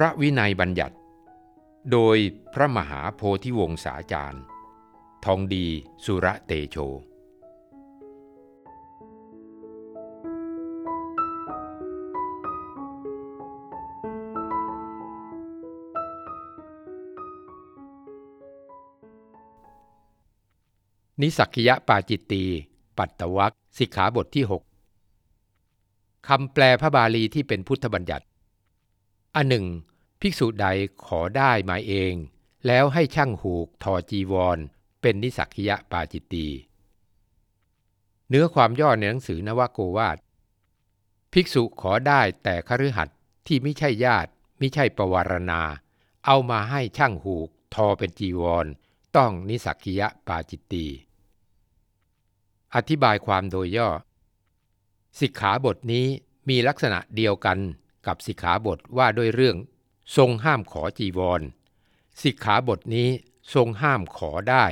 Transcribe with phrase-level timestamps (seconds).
[0.00, 0.96] ระวินัยบัญญัติ
[1.92, 2.16] โดย
[2.54, 4.42] พระมหาโพธิวงศาจารย์
[5.24, 5.66] ทองดี
[6.04, 6.76] สุระเตโช
[21.20, 22.44] นิสักคิยปาจิตตี
[22.98, 24.44] ปัตตวักสิกขาบทที่
[25.20, 28.26] 6 คำแปลพระบาลีที่เป็นพุทธบัญญัติ
[29.36, 29.66] อันหนึ่ง
[30.20, 30.66] ภิกษุใด
[31.06, 32.14] ขอได้มาเอง
[32.66, 34.58] แล้วให้ช่างหูกทอจีวร
[35.00, 36.46] เป็นนิสักคิยปาจิตตี
[38.28, 40.18] เนื้อความย่อในหนังสือนวโกวาท
[41.32, 45.60] ภิกษุขอได้แต่คฤหัสถ์ที่ไม่ใช่ญาติไม่ใช่ปวารณา
[46.26, 48.66] เอามาให้ช่างหูกทอเป็นจีวร
[49.16, 50.86] ต้องนิสักคิยปาจิตตี
[52.74, 53.88] อธิบายความโดยย่อ
[55.20, 56.06] สิกขาบทนี้
[56.48, 57.58] มีลักษณะเดียวกัน
[58.06, 59.56] กับสิกขาบทว่าด้วยเรื่อง
[60.16, 61.42] ทรงห้ามขอจีวร
[62.22, 63.08] สิกขาบทนี้
[63.54, 64.64] ทรงห้ามขอได้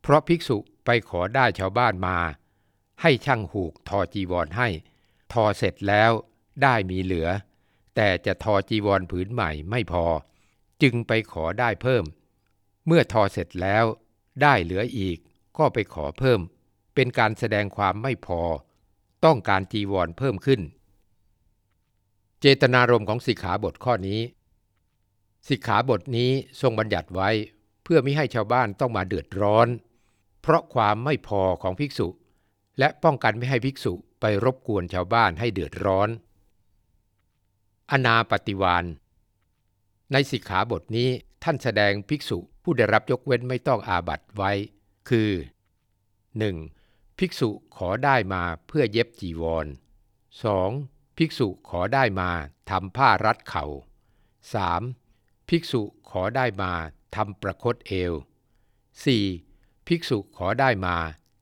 [0.00, 2.18] เพราะภิกษุไปขอได้ชาวบ้านมา
[3.02, 4.68] ให้ช่างหูกทอจีวรให้
[5.32, 6.12] ทอเสร็จแล้ว
[6.62, 7.28] ได้มีเหลือ
[7.96, 10.04] แต่จะทอจีวรผืนใหม่ไม่พอ
[10.82, 12.04] จึงไปขอได้เพิ่ม
[12.86, 13.84] เมื่อทอเสร็จแล้ว
[14.42, 15.18] ได้เหลืออีก
[15.58, 16.40] ก็ไปขอเพิ่ม
[16.94, 18.40] เป็นการแสดงความไม่พอ
[19.24, 20.60] ต้องการจีวรเพิ่มขึ้น
[22.40, 24.20] เจตนารมณ์ของสิกขาบทข้อนี้
[25.48, 27.30] สิกขาบทนี้ทรงบัญญัติไว้
[27.82, 29.68] เพื่อไม่ให้ชาวบ้านต้องมาเดือดร้อน
[30.42, 32.08] เพราะความไม่พอของภิกษุ
[32.78, 36.08] และป้องกันไม่ให้ภิกษุไปรบกวนชาวบ้านให้เดือดร้อน
[37.90, 38.84] อนาปฏิวาน
[40.12, 41.08] ในสิกขาบทนี้
[41.42, 44.52] ท่านแสดงภิกษุผู้ได้รับยกเว้นไม่ต้องอาบัตไว้
[45.08, 45.30] คือ
[46.44, 47.18] 1.
[47.18, 49.66] ภิกษุขอได้มาเพื่อเย็บจีวร
[50.42, 51.16] 2.
[51.16, 52.30] ภิกษุขอได้มา
[52.70, 53.66] ทำผ้ารัดเขา่า
[54.80, 55.03] 3.
[55.56, 56.72] ภิกษุขอได้มา
[57.16, 58.12] ทำประคตเอว
[59.00, 59.86] 4.
[59.86, 60.96] ภิกษุขอได้มา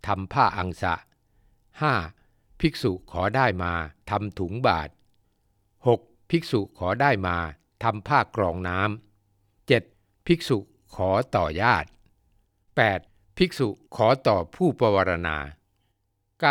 [0.06, 0.94] ทำผ้าอังสะ
[1.82, 2.60] 5.
[2.60, 3.72] ภิกษุขอได้มา
[4.10, 4.88] ทำถุงบาท
[5.58, 6.30] 6.
[6.30, 7.36] ภิกษุขอได้มา
[7.82, 10.26] ทำผ้ากรองน้ำ 7.
[10.26, 10.58] ภิกษุ
[10.94, 11.88] ขอต่อญาติ
[12.82, 13.38] 8.
[13.38, 15.38] ภิกษุขอต่อผู้ปวารณา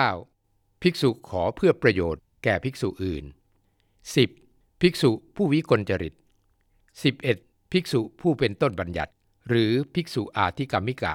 [0.03, 0.81] 9.
[0.81, 3.25] ภิกษุขอเพื่อประโยชน์แก่ภิกษุอื่น
[4.03, 4.81] 10.
[4.81, 7.50] ภิกษุผู้วิกลจริต 11.
[7.71, 9.13] ภิกษุผู้เป็นต้นบัญญัติ
[9.49, 11.13] หรือภิกษุอาธิกรรมิกะ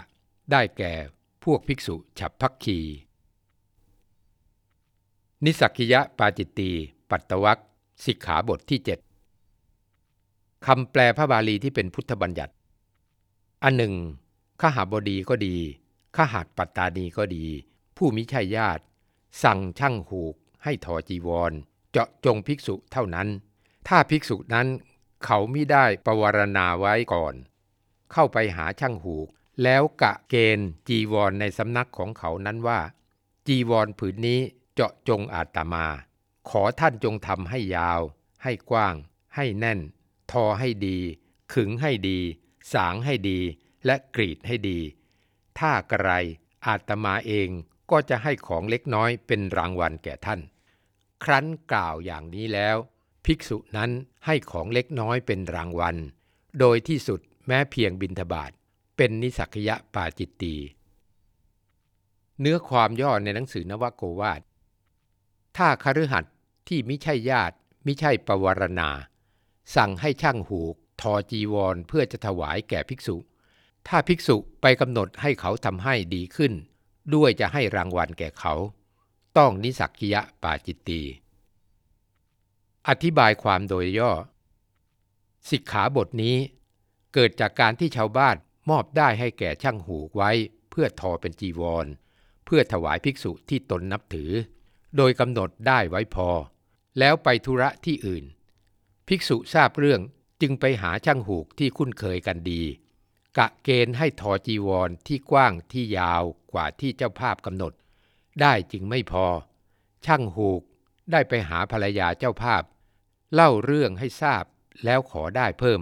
[0.51, 0.93] ได้แก่
[1.45, 2.79] พวกภิกษุฉับพักคี
[5.45, 6.71] นิสักิยะปาจิตตี
[7.11, 7.61] ปัตตวัก
[8.05, 8.81] สิกขาบทที่
[9.55, 12.55] 7คำแปลพระบาลีที่เป็นพุทธบัญญัติ
[13.63, 13.95] อันหนึ่ง
[14.61, 15.57] ขหาบดีก็ดี
[16.17, 17.45] ขหัดปัตตานีก็ดี
[17.97, 18.83] ผู้มิใช่ญาติ
[19.43, 20.35] สั่งช่างหูก
[20.65, 21.53] ให้ถอจีวร
[21.91, 23.29] เจาะจงภิกษุเท่านั้น
[23.89, 24.67] ถ้าภิกษุนั้น
[25.25, 27.35] เขามิได้ประวรณาไว้ก่อน
[28.13, 29.29] เข้าไปหาช่างหูก
[29.63, 32.81] แล้วกะเกณฑ์จีวรในสำนักของเขานั้นว่า
[33.47, 34.41] จีวรผืนนี้
[34.75, 35.87] เจาะจงอาตมา
[36.51, 38.01] ขอท่านจงทำให้ยาว
[38.43, 38.95] ให้กว้าง
[39.37, 39.81] ให้แน่น
[40.33, 40.99] ทอให้ดี
[41.53, 42.19] ขึงให้ดี
[42.73, 43.41] สางให้ดี
[43.87, 44.79] และกรีดให้ดี
[45.59, 46.11] ถ้ากระไร
[46.67, 47.49] อาตมาเอง
[47.91, 50.41] ก็จะให้ของเล็กน้อยเป็นรางวัลแก่ท่าน
[51.25, 52.77] ครั้นกล่าวอย่างนี้แล้ว
[53.27, 53.91] ภิกษุนั้น
[54.27, 55.97] ให้ของเล็กน้อยเป็นรางวัล
[56.61, 58.51] โดยที่สุดแม้เพียงบินทบาท
[58.97, 60.55] เป็นนิสักยะปาจิตตี
[62.41, 64.41] เนื้อความย่อในหนังสือนวโกวาท
[65.57, 66.35] ถ้าคฤหัสถ์
[66.69, 67.57] ที่มิใช่ญาติ
[67.87, 68.91] มิใช่ปวารณา
[69.77, 73.17] สั่งให้ช่างหูกทอจีวรเพื่อจะถวายแก่ภิกษุ
[73.89, 76.53] ถ้าภิกษุไปกำหนดให้เขาทำให้ดีขึ้น
[77.15, 78.55] ด้วยจะให้รางวัลแก่เขา
[79.39, 81.03] ต้องนิสักยะปาจิตตี
[82.89, 84.13] อธิบายความโดยย่อ
[85.51, 86.37] สิกขาบทนี้
[87.15, 88.37] เกิดจากการที่ชาวบ้าน
[88.71, 90.31] มอบได้ให้แก่ช่างหูกไว้
[90.71, 91.87] เพื่อทอเป็นจีวร
[92.45, 94.31] เพื่อถวายภิกษุที่ตนนับถือ
[94.97, 96.29] โดยกำหนดได้ไว้พอ
[96.99, 98.25] แล้วไปธุระที่อื่น
[99.09, 100.01] ภิกษุทราบเรื่อง
[100.41, 102.63] จึงไปหาช่างหูกที่คุ้นเคยกันดี
[103.39, 106.23] กะเกณฑ์ให้ทอจีวรที่กว้างที่ยาว
[106.53, 107.73] กว่าที่เจ้าภาพกำหนด
[108.41, 109.27] ได้จึงไม่พอ
[110.07, 110.63] ช่างหูก
[111.13, 112.63] ได้ไปหาภรรยาเจ้าภาพ
[113.35, 114.45] เล่าเรื่องให้ทราบ
[114.85, 115.81] แล้วขอได้เพิ่ม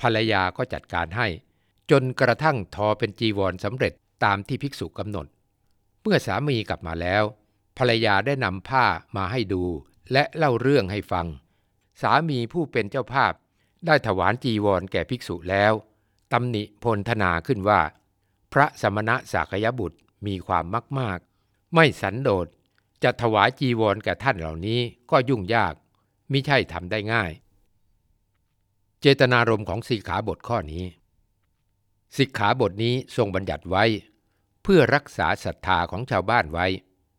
[0.00, 1.28] ภรรยาก็จัดการให้
[1.90, 3.92] จนกระทั่งทอเป็นจีวรสำเร็จ
[4.24, 5.26] ตามที่ภิกษุกำหนด
[6.02, 7.22] เมื่อสามีกลับมาแล้ว
[7.78, 8.84] ภรรยาได้นำผ้า
[9.16, 9.62] มาให้ดู
[10.12, 11.26] และเล่าเรื่องให้ฟัง
[12.02, 13.32] สามีผู้เป็นเจ้าภาพ
[13.86, 15.72] ได้ถวายจีวรแก่ภิกษุแล้ว
[16.32, 17.80] ตำหนิพลธนาขึ้นว่า
[18.52, 21.18] พระสมณะสากยบุตรมีความมากมาก
[21.74, 22.46] ไม่สันโดษ
[23.02, 24.80] จะถวายจีวรแก่ท่านเหล่านี้
[25.10, 25.74] ก็ยุ่งยาก
[26.32, 27.30] มิใช่ทำได้ง่าย
[29.00, 30.84] เจตนารมณ์ของสิกขาบทข้อนี้
[32.16, 33.84] สิกขาบทนี้ทรงบัญญัติไว้
[34.62, 36.66] เพื่อรักษาศรัทธาของชาวบ้านไว้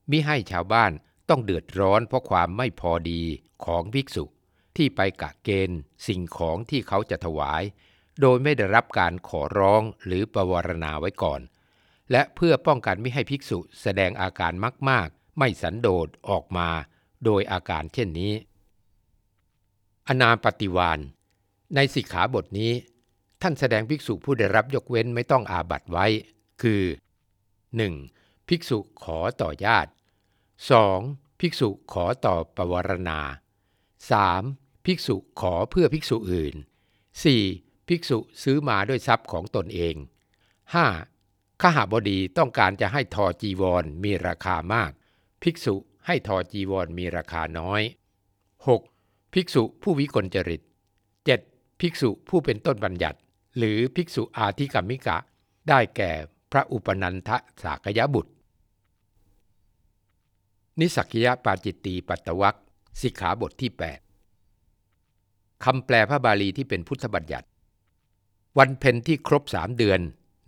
[0.10, 0.92] มิให้ชาวบ้าน
[1.30, 3.22] ต้องเดือดร้อนเพราะความไม่พอดี
[3.66, 4.26] ของภิกษุ
[4.78, 7.64] ที่ไปกะเกณฑ์สิ่งของที่เขาจะถวาย
[8.22, 11.42] โดยไม่ได้รับการขอร้องหรือประวรณาไว้ก่อน
[12.12, 14.54] และเพื่อป้องกันไม่ให้ภิกษุแสดงอาการ
[14.90, 16.70] มาก ๆ ไม่สันโดษออกมา
[17.26, 18.34] โดยอาการเช่นนี้
[20.08, 21.00] อนาปฏิวาน
[21.76, 22.72] ในสิกขาบทนี้
[23.42, 26.06] ท่านแสดงภิกษุผู้ได้รับยกเว้นไม่ต้องอาบัตไว้
[26.62, 26.84] คือ
[27.86, 28.48] 1.
[28.48, 29.92] ภิกษุขอต่อญาติ
[30.66, 31.40] 2.
[31.40, 33.20] ภิกษุขอต่อปวารณา
[34.24, 34.86] 3.
[34.86, 36.56] ภิกษุขอเพื่อภิกษุอื่น
[37.22, 37.88] 4.
[37.88, 39.96] ภิกษุซื้อมาด้วยทรัพย์ของตนเอง
[40.78, 41.62] 5.
[41.62, 44.92] ขหาบดีต้องการจะให้ทอจีวรมีราคามาก
[45.44, 45.76] ภิกษุ
[46.06, 47.82] ให้ทอจีวรมีราคาน้อย
[48.68, 48.91] 6.
[49.34, 50.62] ภิกษุผู้วิกลจริต
[51.22, 51.80] 7.
[51.80, 53.20] ภิกษุผู้เป็นต้นบัญญัติ
[53.58, 55.18] หรือภิกษุอาธิกรรมิกะ
[55.70, 56.12] ได้แก่
[56.52, 57.30] พระอุปนันท
[57.64, 58.32] สากยบุตร
[60.80, 62.58] นิสักยปาจิตตีปัตตวัก
[63.02, 63.72] สิกขาบทที่
[64.48, 67.48] 8 คำแปลพระบาลีที่เป็นพุทธบัญญัติ
[68.58, 70.00] วันเพ็ญที่ครบสามเดือน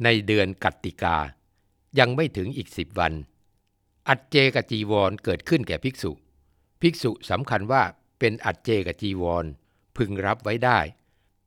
[0.04, 1.18] ในเดือนกัตติกา
[2.00, 3.14] ยังไม่ถึงอีกสิบวัน
[4.08, 6.12] อัจเจกจีวรเกิดขึ้นแก่ภิกษุ
[6.82, 7.84] ภิกษุสำคัญว่า
[8.26, 9.46] เป็นอัจเจกจีวร
[9.98, 10.80] พึงรับไว้ได้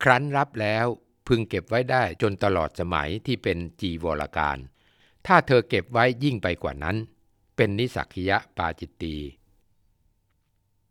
[0.03, 0.87] ครั้นรับแล้ว
[1.29, 4.59] พึงเก็บไว้ได้จนตลอดสมัยที่เป็นจีวรการ
[5.27, 6.97] ถ้าเธอเก็บไว้ยิ่งไปกว่านั้น
[7.57, 9.17] เป็นนิสักยะปาจิตตี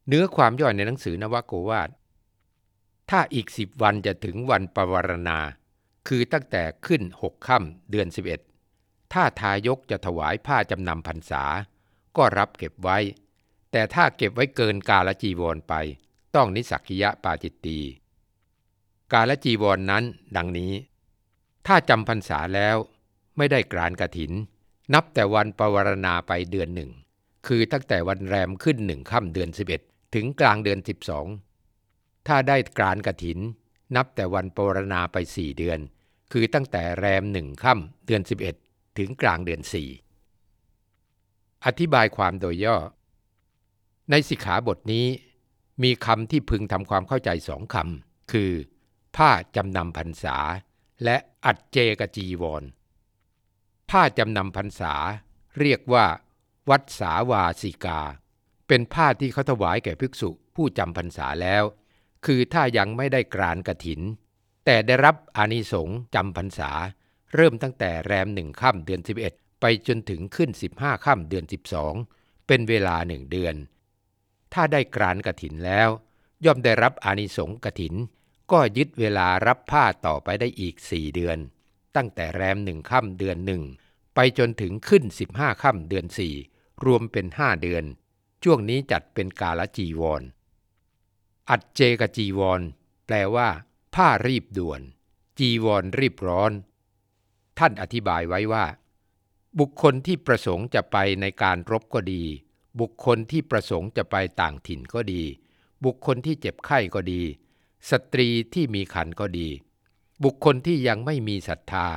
[0.07, 1.89] เนื้อความย่อยในหนังสือนวโกวาท
[3.09, 5.39] ถ้าอีกสิบวันจะถึงวันปวารณา
[6.07, 8.41] คือตั้งแต่ขึ้นหกค่ำเดือนสิบเอ็ด
[9.13, 11.43] ถ้าทายกจะถวายผ้าจำนำพรรษา
[12.17, 12.97] ก็รับเก็บไว้
[13.77, 15.73] แต่ถ้าเก็บไว้เกินกาลจีวรไป
[16.35, 17.79] ต้องนิสักยะปาจิตตี
[19.13, 20.03] กาลจีวรนนั้น
[20.35, 20.73] ดังนี้
[21.67, 22.75] ถ้าจำพรรษาแล้ว
[23.37, 24.31] ไม่ได้กรานกระถิน
[24.93, 26.91] นับแต่วันปวารณาไปเดือนหนึ่ง
[27.47, 29.49] คือตั้งแต่วันแรมขึ้นหนึ่งค่ำเดือน
[29.81, 30.79] 11 ถึงกลางเดือน
[31.53, 33.39] 12 ถ้าได้กรานกระถิน
[33.95, 35.79] นับแต่วันปวารณาไปสี่เดือน
[36.31, 38.21] คือตั้งแต่แรมหนึ่งค่ำเดือน
[38.59, 39.61] 11 ถึงกลางเดือน
[40.43, 42.77] 4 อธิบายความโดยย่อ
[44.11, 45.07] ในสิกขาบทนี้
[45.83, 48.51] มีคำที่พึงทำความเข้าใจสองคำคือ
[49.15, 50.37] ผ้าจำนำพรรษา
[51.03, 52.63] และอัจเจกจีวร
[53.89, 54.93] ผ้าจำนำพรรษา
[55.59, 56.05] เรียกว่า
[56.69, 58.01] วัดสาวาสิกา
[58.67, 61.63] เป็นผ้าที่เขาถวายแก่ภิกษุผู้จำพรรษาแล้ว
[62.25, 64.01] คือถ้ายังไม่ได้กรานกระถิน
[64.65, 66.71] แต่ได้รับอานิสงส์จำพรรษา
[67.35, 71.45] เริ่มตั้งแต่แรมหนึ่งค่ำเดือน 11 ไปจนถึงขึ้น 15ค่ำเดือน
[71.95, 73.55] 12 เป็นเวลาหนึ่งเดือน
[74.57, 75.89] ถ้าได้กรานกระถินแล้ว
[76.45, 77.93] ย่อมได้รับอานิสงส์กระถิน
[78.51, 81.37] ก็ยึดเวลารับผ้าต่อไปได้อีกสี่เดือน
[81.95, 83.63] ตั้งแต่แรมหนึ่งค่ำเดือนหนึ่ง
[84.15, 85.03] ไปจนถึงขึ้น
[85.33, 86.35] 15ค่ำเดือนสี่
[86.85, 87.83] รวมเป็นห้าเดือน
[88.43, 90.21] ช่วงนี้จัดเป็นกาลจีวร
[91.49, 92.61] อัดเจกจีวร
[93.05, 93.49] แปลว่า
[93.95, 94.81] ผ้ารีบด่วน
[95.39, 96.51] จีวรรีบร้อน
[97.59, 98.65] ท่านอธิบายไว้ว่า
[99.59, 102.23] บุคคลที่ประสงค์จะไปในการรบก็ดี
[102.79, 105.23] บุคคลที่ประสงค์จะไปต่างถิ่นก็ดี
[105.85, 107.21] บุคคลที่เจ็บไข้ก็ดี
[107.89, 109.49] สตรีที่มีขันก็ดี
[110.23, 111.87] บุคคลที่ยังไม่มีศรัทธา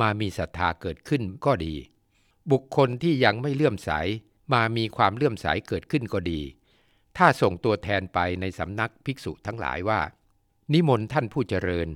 [0.00, 1.74] มามีศรัทธาเกิดขึ้นก็ดี
[2.52, 3.90] บุคคลที่ยังไม่เลื่อมใส
[4.52, 6.40] มามีความเลื่อมใสเกิดขึ้นก็ดี
[7.16, 10.00] ถ้าส่งตัวแทนไปในสำนักภิกษุทั้งหลายว่า
[10.72, 11.88] นิมนต์ท่านผู้เจริญ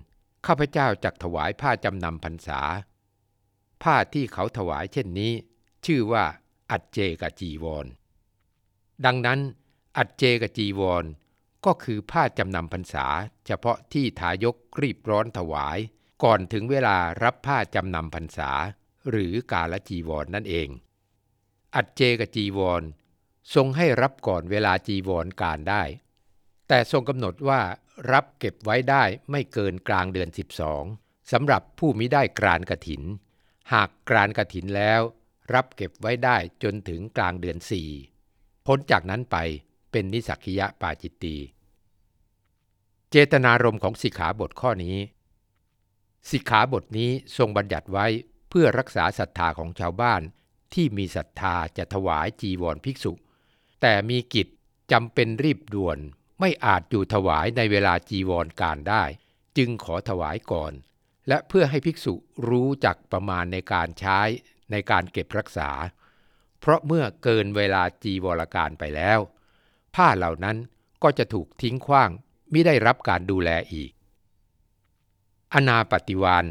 [0.47, 2.61] ข้าพเจ้าจักถวายผ้าจำนำพรรษา
[3.83, 5.33] ผ้าที่เขาถวายเช่นนี้
[5.87, 6.25] ชื่อว่า
[6.71, 7.87] อัจเจกจีวร
[9.05, 9.41] ดังนั้น
[9.97, 11.05] อัจเจกจีวร
[11.65, 13.07] ก็คือผ้าจำนำพรรษา
[13.47, 15.79] เฉพาะที่ทายกรีบร้อนถวาย
[16.25, 18.51] ก่อนถึงเวลารับผ้าจำนำพรรษา
[19.11, 20.69] หรือกาลจีวรนนั่นเอง
[21.75, 22.83] อัจเจกจีวร
[23.55, 25.83] ทรงให้รับก่อนเวลาจีวรการได้
[26.69, 27.61] แต่ทรงกำหนดว่า
[28.13, 30.29] รับเก็บไว้ได้ไม่เกินกลางเดือน
[30.79, 33.03] 12สำหรับผู้มิได้กรานกระถิน
[33.73, 35.01] หากกรานกระถินแล้ว
[35.55, 37.91] รับเก็บไว้ได้จนถึงกลางเดือนสี่
[38.66, 39.37] พ้นจากนั้นไป
[39.90, 41.37] เป็นนิสักคิยะปาจิตตี
[43.11, 44.97] เจตนารมณ์ของสิกขาบทข้อนี้
[46.31, 48.07] สิกขาบทนี้ทรงบัญญัติไว้
[48.49, 50.23] เพื่อรักษาศรัทธาของชาวบ้าน
[50.75, 53.12] ที่มีศรัทธาจะถวายจีวรภิกษุ
[53.81, 54.49] แต่มีกิจ
[54.92, 55.99] จำเป็นรีบด่วน
[56.40, 59.04] ไม่อาจอยู่ถวายในเวลาจีวรการได้
[59.57, 60.73] จึงขอถวายก่อน
[61.28, 62.14] และเพื่อให้ภิกษุ
[62.49, 64.21] รู้จักประมาณในการใช้
[64.71, 65.71] ในการเก็บรักษา
[66.62, 69.19] เพราะเมื่อเกินเวลาจีวรการไปแล้ว
[69.95, 70.57] ผ้าเหล่านั้น
[71.02, 72.11] ก็จะถูกทิ้งขว้าง
[72.50, 73.90] ไม่ได้รับการดูแลอีก
[75.54, 76.45] อนาปฏิวาน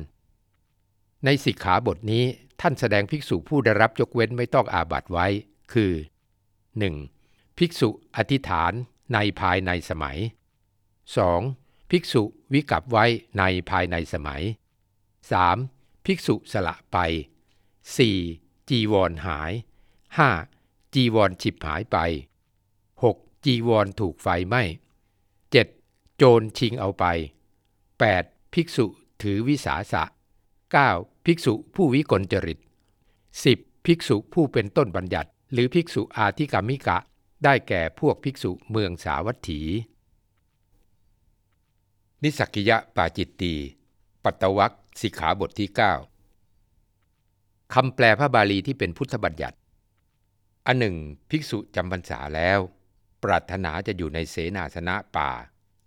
[1.26, 2.24] ในสิกขาบทนี้
[2.62, 5.28] ท่านแสดงภิกษุผู้ได้รับยกเว้นไม่ต้องอาบัตไว้
[5.74, 5.94] คือ
[6.96, 7.58] 1.
[7.58, 8.72] ภิกษุอธิษฐาน
[9.14, 10.18] ในภายในสมัย
[11.10, 11.90] 2.
[11.90, 13.06] ภิกษุวิกับไว้
[13.40, 14.44] ในภายในสมัย
[15.24, 16.06] 3.
[16.06, 16.98] ภิกษุสละไป
[18.08, 18.70] 4.
[18.70, 19.52] จีวรหาย
[20.20, 20.94] 5.
[20.94, 21.98] จีวรฉิบหายไป
[22.74, 23.46] 6.
[23.46, 24.64] จีวรถูกไฟไหม้
[25.42, 26.18] 7.
[26.18, 27.06] โจรชิงเอาไป
[27.80, 28.54] 8.
[28.54, 28.86] ภิกษุ
[29.22, 30.04] ถือวิสาสะ
[30.66, 31.26] 9.
[31.26, 32.60] ภิกษุผู้วิกลจริต
[33.42, 33.86] 10.
[33.86, 36.98] ภิกษุผู้เป็นต้นบัญญัติ หรือภิกษุอาธิกามิกะ
[37.44, 39.62] ได้แก่พวกภิกษุเมืองสาวัตถี
[42.24, 43.54] นิสักกิยะปาจิตตี
[44.24, 45.70] ปัตตวัคสิกขาบทที่
[46.72, 49.58] 9คำแปลพระบาลีที่เป็นพุทธบัญญัติ
[50.68, 50.96] อันหนึ่ง
[51.30, 52.60] ภิกษุจำพรรษาแล้ว
[53.24, 55.32] ปรารถนาจะอยู่ในเสนาสนะป่า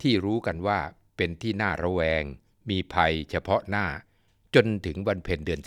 [0.01, 0.79] ที่รู้กันว่า
[1.17, 2.23] เป็นที่น่าระแวง
[2.71, 3.87] มีภัยเฉพาะหน้า
[4.55, 5.61] จนถึงวันเพ็ญเดือน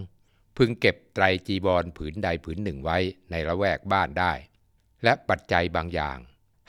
[0.00, 2.98] 12 พึงเก็บไตรจีบอลผืนใดผืนหนึ่งไว้
[3.30, 4.32] ในละแวกบ้านได้
[5.04, 6.18] และปัจจัยบางอย่าง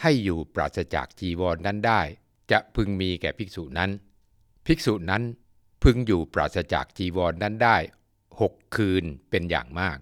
[0.01, 2.01] ให้อยู่ปราศจากจีวรนนั้นได้
[2.51, 3.91] จะพึงมีแก่ภิกษุนั้น
[4.65, 5.24] ภิกษุนั้น
[5.83, 7.77] พึงอยู่ปราศจากจีวรนนั้นได้
[8.41, 9.98] หกคืนเป็นอย่างมาก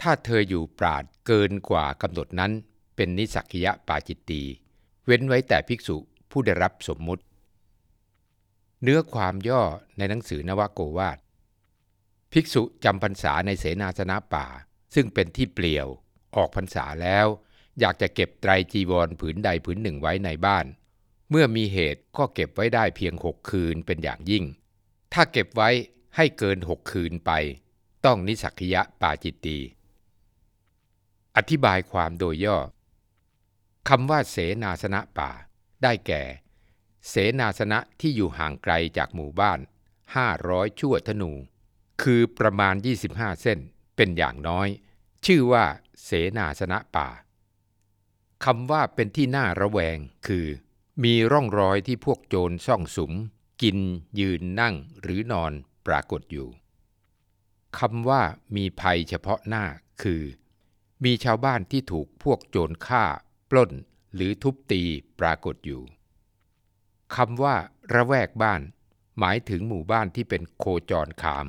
[0.00, 2.52] ถ้าเธออยู่ปราดเกินกว่ากำหนดนั้น
[2.96, 4.42] เป็นนิสักยะปาจิตตี
[5.06, 5.96] เว้นไว้แต่ภิกษุ
[6.30, 7.22] ผู้ได้รับสมมุติ
[8.82, 9.62] เนื้อความย่อ
[9.98, 11.18] ในหนังสือนวโกวาท
[12.32, 14.46] ภิกษุจำพรรษาในเสนาสนะป่า
[14.94, 15.88] ซึ่งเป็นที่เปลี่ยว
[16.36, 17.26] ออกพรรษาแล้ว
[17.80, 20.66] อยากจะเก็บไตรจีวรผืนใดผืนหนึ่งไว้ในบ้าน
[21.30, 24.44] เมื่อมีเหตุก็เก็บไว้ได้เพียงหกคืนเป็นอย่างยิ่ง
[25.12, 25.70] ถ้าเก็บไว้
[26.16, 27.30] ให้เกินหกคืนไป
[28.04, 29.58] ต้องนิสักยะปาจิตตี
[31.40, 32.58] อธิบายความโดยย่อ
[33.88, 35.30] คำว่าเสนาสนะป่า
[35.82, 36.22] ได้แก่
[37.08, 39.58] เสนาสนะที่อยู่ห่างไกลจากหมู่บ้าน
[40.18, 41.32] 500 ชั่วธนู
[42.02, 42.74] คือประมาณ
[43.08, 43.58] 25 เส้น
[43.96, 44.68] เป็นอย่างน้อย
[45.26, 45.64] ชื่อว่า
[46.04, 47.08] เสนาสนะป่า
[48.44, 50.46] คำว่าเป็นที่น่าระแวงคือ
[51.04, 53.12] มีร่องรอยที่พวกโจรซ่องสุม
[53.62, 53.78] กิน
[54.20, 55.52] ยืนนั่งหรือนอน
[55.86, 56.48] ปรากฏอยู่
[57.78, 58.22] คำว่า
[58.56, 59.64] มีภัยเฉพาะหน้า
[60.02, 60.22] คือ
[61.04, 63.04] มีชาวบ้านที่ถูกพวกโจรฆ่า
[63.50, 63.72] ปล้น
[64.14, 64.82] หรือทุบตี
[65.20, 65.82] ปรากฏอยู่
[67.14, 67.56] คำว่า
[67.94, 68.60] ระแวกบ้าน
[69.18, 71.46] หมายถึงหมู่บ้านที่เป็นโคจรคาม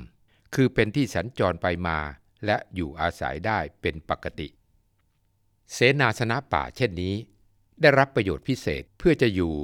[0.56, 2.00] คือเป็นที่สัญจรไปมา
[2.46, 4.48] และอยู่อาศัยได้เป็นปกติ
[5.74, 7.16] เสนาสนะป่าเช่นนี้
[7.82, 9.56] ได้รับประโยชน์พิเศษเพื่อจะอยู่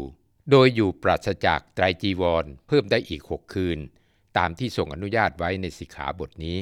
[0.52, 3.80] โดยอยู่ปราศจากไตรจีวร เพิ่มได้อีกหกคืน
[4.38, 6.58] ตามที่ทรงอนุญาตไว้ในสิกขาบทนี้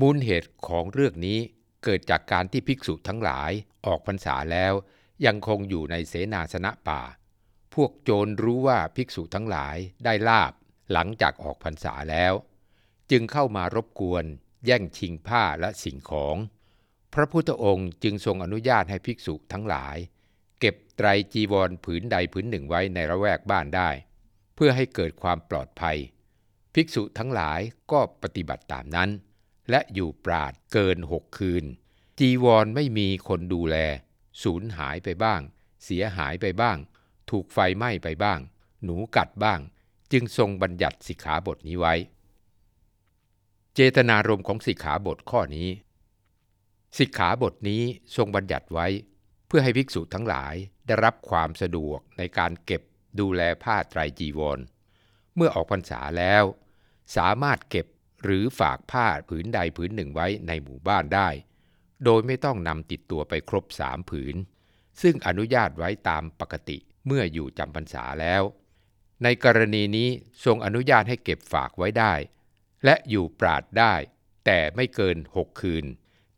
[0.00, 1.38] มูลเหตุของเรื่องนี้
[1.86, 3.50] เกิดจากการที่ภิกษุทั้งหลาย
[3.86, 4.72] ออกพรรษาแล้ว
[5.26, 7.02] ยังคงอยู่ในเสนาสนะป่า
[7.74, 10.52] พวกโจรรู้ว่าภิกษุทั้งหลายได้ลาบ
[10.92, 12.32] หลังจากออกพรรษาแล้ว
[13.10, 14.24] จึงเข้ามารบกวน
[14.66, 16.36] แย่งชิงผ้าและสิ่งของ
[17.14, 19.96] พระพุทธองค์จึงทรงอนุญาตให้ภิกษุทั้งหลาย
[20.60, 23.90] เก็บไตรจีวรผืนใดผืนหนึ่งไว้ในระแวกบ้านได้
[24.54, 25.96] เพื่อให้เกิดความปลอดภัย
[26.74, 27.60] ภิกษุทั้งหลาย
[27.92, 29.10] ก็ปฏิบัติตามนั้น
[29.70, 31.64] และอยู่ปราดเกินหกคืน
[32.18, 33.76] จีวรไม่มีคนดูแล
[34.42, 35.40] สูญหายไปบ้าง
[35.84, 36.76] เสียหายไปบ้าง
[37.30, 38.40] ถูกไฟไหม้ไปบ้าง
[38.84, 39.60] หนูกัดบ้าง
[40.12, 41.94] จึงทรงบัญญัติสิกขาบทนี้ไว้
[43.74, 45.68] เจตนารมณ์ของสิกขาบทข้อนี้
[46.98, 47.82] สิกขาบทนี้
[48.16, 48.86] ทรงบัญญัติไว้
[49.46, 50.54] เพื่อให้ภิกษุทั้งหลาย
[50.86, 52.82] ได้รับความสะดวกในการเก็บ
[53.20, 54.58] ดูแลผ้าไตรจีวร
[55.34, 56.44] เมื่อออกพรรษาแล้ว
[57.16, 57.86] สามารถเก็บ
[58.24, 61.28] หรือฝากผ้าผืนใดผืนหนึ่งไว้ในหมู่บ้านได้
[62.04, 64.34] โดยไม่ต้องนำติดตัวไปครบสามผืน
[65.02, 68.42] ซึ่งอนุญาตไว้ตามปกติเมื่ออยู่จำพรรษาแล้ว
[69.22, 70.08] ในกรณีนี้
[70.44, 72.12] ทรงอนุญาตให้เก็บฝากไว้ได้
[72.84, 73.94] และอยู่ปราดได้
[74.46, 75.84] แต่ไม่เกินหกคืน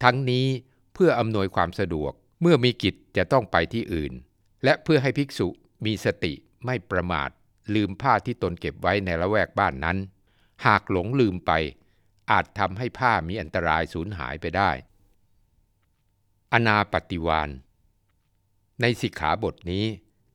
[0.03, 0.47] ทั้งนี้
[0.95, 4.13] เพื่ออำนวยความสะดวกเมื่อมีกิจจะต้องไปที่อื่น
[4.65, 5.49] และเพื่อให้ภิกษุ
[5.85, 6.33] มีสติ
[6.67, 7.31] ไม่ประมาท
[7.75, 9.99] ลืมผ้าที่ตนเก็บไว้ในละแวกบ้านนั้น
[10.67, 11.53] หากหลงลืมไป
[12.31, 14.71] อาจทำให้ผ้ามีอันตรายสูญหายไปได้
[16.53, 17.51] อนาปฏิวาน
[18.81, 19.85] ในสิกขาบทนี้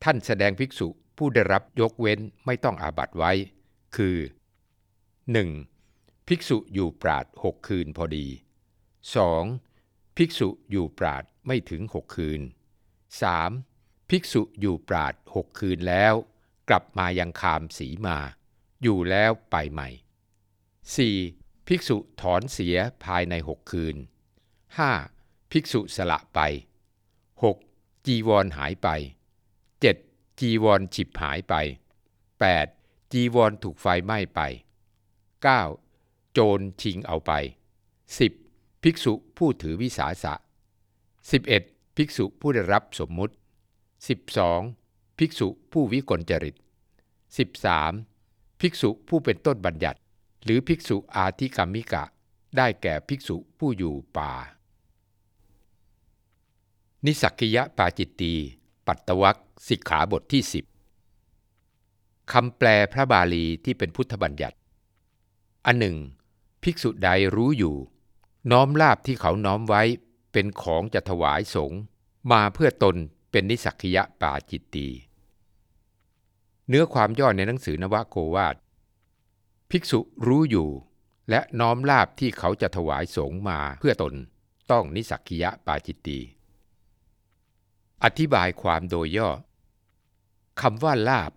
[0.04, 0.88] ท่านแสดงภิกษุ
[1.18, 3.32] ผู้ได้รับยกเว้นไม่ต้องอาบัตไว้
[3.96, 4.18] คือ
[5.48, 6.28] 1.
[6.28, 8.28] ภิกษุอยู่ปราดหกคืนพอดี
[9.22, 10.18] 2.
[10.18, 12.42] ภิกษุอยู่ปราดไม่ถึงหกคืน
[13.26, 14.10] 3.
[14.10, 16.14] ภิกษุอยู่ปราดหกคืนแล้ว
[16.70, 18.18] กลับมายังคามสีมา
[18.84, 19.90] อยู่แล้วไปใหม่
[20.92, 21.68] 4.
[21.68, 23.96] ภิกษุถอนเสียภายในหกคืน
[24.74, 25.52] 5.
[25.52, 26.40] ภิกษุสละไป
[27.34, 28.06] 6.
[28.06, 28.88] จีวรหายไป
[29.70, 30.40] 7.
[30.40, 31.54] จีวรฉิบหายไป
[32.34, 33.14] 8.
[33.14, 34.42] จีวรถูกไฟไหม้ไป
[35.56, 36.32] 9.
[36.34, 37.32] โจรชิงเอาไป
[38.08, 38.84] 10.
[38.84, 40.34] ภิกษุผู้ถือวิสาสะ
[41.56, 41.96] 11.
[41.96, 43.34] ภิกษุผู้ได้รับสมมุติ
[44.46, 45.18] 12.
[45.18, 46.56] ภิกษุผู้วิกลจริต
[47.78, 48.60] 13.
[48.60, 50.00] ภิกษุผู้เป็นต้นบัญญัติ
[50.44, 52.04] หรือภิกษุอาธิกรรมิกะ
[52.58, 54.32] ได้แก่ภิกษุผู้อยู่ป่า
[57.06, 58.34] นิสักกิยะปาจิตตี
[58.88, 60.66] ปัตตวักสิกขาบทที่สิบ
[62.32, 64.58] คำแปลพระบาลีที่เป็นพุทธบัญญัติ
[65.66, 65.98] อันหนึ่ง
[66.64, 67.76] ภิกษุใดรู้อยู่
[68.52, 69.82] น้อมลาบที่เขาน้อมไว้
[70.32, 71.80] เป็นของจะถวายสงฆ์
[72.32, 72.96] มาเพื่อตน
[73.32, 74.88] เป็นนิสักยะปาจิตตี
[76.68, 78.56] เนื้อความย่อในหนังสือนวโกวาท
[79.76, 80.70] ภิกษุรู้อยู่
[81.30, 84.14] และน้อมลาบที่เขาจะถวายสงมาเพื่อตน
[84.72, 86.20] ต้องนิสักกิยะปาจิตตี
[88.04, 89.30] อธิบายความโดยย่อ
[90.62, 91.32] คำว่าลาบ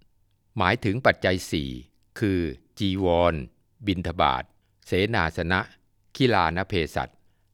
[0.58, 1.70] หมายถึงปัจจัยสี่
[2.18, 2.40] คือ
[2.78, 3.34] จีวร
[3.86, 4.44] บินทบาท
[4.86, 5.60] เสนาสนะ
[6.16, 7.08] คิลานเพสัต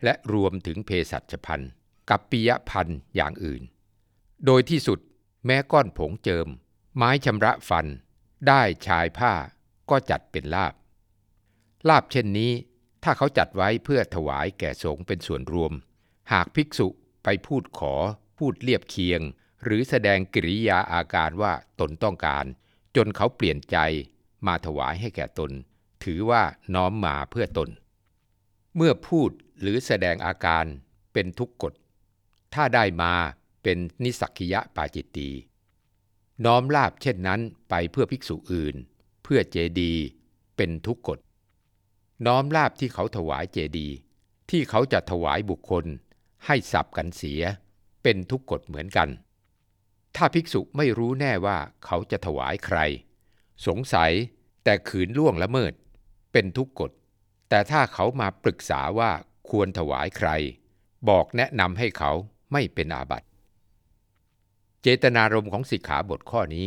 [0.05, 1.73] และรวมถึงเพสัชพันธ์
[2.11, 3.63] กับปิยพันธ์อย่างอื่น
[4.47, 4.99] โดยที่สุด
[5.47, 6.49] แม้ก้อนผงเจิม
[6.97, 7.87] ไม้ชำระฟัน
[8.47, 9.35] ได้ชายผ้า
[9.93, 10.75] ก็จัดเป็นลาบ
[11.89, 12.53] ลาบเช่นนี้
[13.05, 15.73] ถ้าเขาจัดไว้เพื่อถวายแก่สงฆ์เป็นส่วนรวม
[16.33, 16.89] หากภิกษุ
[17.25, 17.95] ไปพูดขอ
[18.39, 19.21] พูดเรียบเคียง
[19.65, 22.45] หรือแสดงกิริยาอาการว่าตนต้องการ
[22.97, 23.77] จนเขาเปลี่ยนใจ
[24.47, 25.51] มาถวายให้แก่ตน
[26.05, 26.43] ถือว่า
[26.75, 27.69] น้อมมาเพื่อตน
[28.77, 29.31] เมื่อพูด
[29.61, 30.65] หรือแสดงอาการ
[31.13, 31.73] เป็นทุกกฎ
[32.55, 33.15] ถ้าได้มา
[33.63, 35.31] เป็นนิสักคิยะปาจิตตี
[36.45, 38.77] น้อมลาบเช่นนั้นไปเพื่อภิกษุอื่น
[39.23, 39.93] เพื่อเจดี
[40.57, 41.19] เป็นทุกกฎ
[42.27, 43.89] น้อมลาบที่เขาถวายเจดี
[44.51, 45.85] ที่เขาจะถวายบุคคล
[46.47, 47.43] ให้สับกันเสีย
[48.03, 49.09] เป็นทุกกฎเหมือนกัน
[50.17, 52.79] ถ้าภิกษุไม่รู้แน่ว่าเขาจะถวายใคร
[53.67, 54.13] สงสัย
[54.65, 55.73] แต่ขืนล่วงละเมิด
[56.33, 56.91] เป็นทุกกฎ
[57.49, 59.11] แต่ถ้าเขามาปรึกษาว่า
[59.51, 60.29] ควรถวายใคร
[61.09, 62.13] บอกแนะนำให้เขา
[62.53, 63.29] ไม่เป็นอาบัติ
[64.83, 66.67] เจตนารมณ์ของสิกขาบทข้อนี้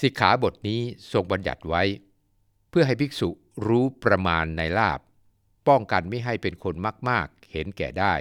[0.00, 0.80] สิกขาบทนี้
[1.12, 1.82] ทรงบัญญัติไว้
[2.70, 3.28] เพื่อให้ภิกษุ
[3.66, 5.00] รู้ประมาณในลาบ
[5.68, 6.74] ป้องกันไม่ให้เป็นคน
[7.08, 8.14] มากๆ เห็นแก่ได้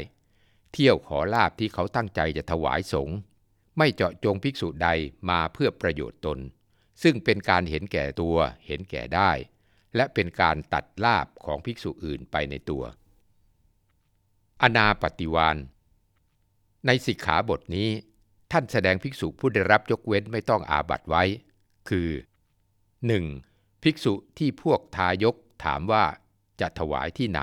[0.72, 3.18] เที่ยวขอลาบที่เขาตั้งใจจะถวายสงฆ์
[3.78, 4.90] ไม่เจาะจงภิกษุใด
[5.30, 6.40] มาเพื่อประโยชน์ตน
[7.04, 9.32] ซึ่งเป็นการเห็นแก่ตัวเห็นแก่ได้
[9.96, 12.84] และเป็นการตัดลาบของภิกษุอื่นไปในตัว
[14.62, 15.58] อนาปฏิวาน
[16.86, 17.90] ในสิกขาบทนี้
[18.52, 21.24] ท่านแสดงภิกษุผู้ได้รับยกเว้นไม่ต้องอาบัตไว้
[21.90, 22.10] คือ
[23.18, 23.84] 1.
[23.84, 26.06] ภิกษุที่พวกทายกถามว่า
[26.62, 27.42] จะถวายที่ไหน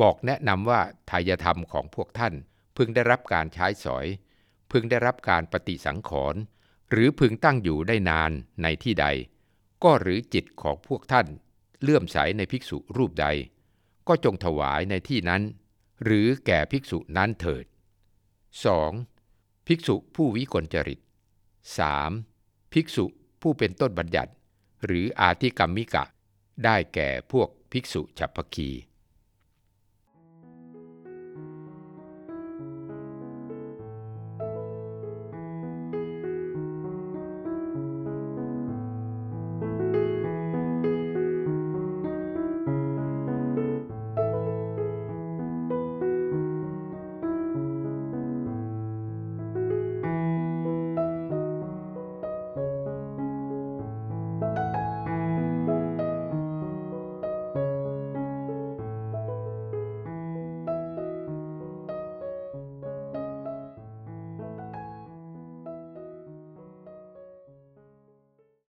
[0.00, 2.34] บอกแนะนำว่าทายธรรมของพวกท่าน
[2.76, 4.06] พึงได้รับการใช้สอย
[4.70, 6.40] พึงได้รับการปฏิสังขรณ์
[6.90, 9.06] หรือพึงตั้งอยู่ได้นานในที่ใด
[9.84, 11.26] ก็หรือจิตของพวกท่าน
[11.82, 13.26] เลื่อมใสในภิกษุรูปใด
[14.08, 15.42] ก็จงถวายในที่นั้น
[16.04, 17.64] หรือแก่ภิกษุนั้นเถิด
[18.46, 19.66] 2.
[19.66, 21.00] ภิกษุผู้วิกลจริต
[21.86, 22.72] 3.
[22.72, 23.06] ภิกษุ
[23.42, 24.32] ผู้เป็นต้นบัญญัติ
[24.84, 26.04] หรืออาธิกรรมิกะ
[26.64, 28.70] ได้แก่พวกภิกษุฉัพพคี